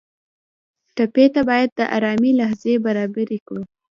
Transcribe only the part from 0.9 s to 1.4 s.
ټپي